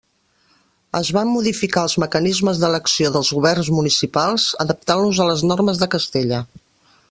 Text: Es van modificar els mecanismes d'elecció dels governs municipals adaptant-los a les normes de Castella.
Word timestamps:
Es 0.99 1.11
van 1.17 1.29
modificar 1.33 1.83
els 1.87 1.95
mecanismes 2.05 2.63
d'elecció 2.63 3.13
dels 3.17 3.31
governs 3.39 3.69
municipals 3.81 4.49
adaptant-los 4.67 5.21
a 5.23 5.29
les 5.33 5.49
normes 5.53 5.85
de 5.85 5.93
Castella. 5.97 6.45